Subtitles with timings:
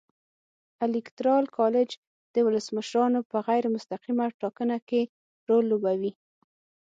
[0.85, 1.89] الېکترال کالج
[2.33, 5.01] د ولسمشرانو په غیر مستقیمه ټاکنه کې
[5.49, 6.11] رول لوبوي.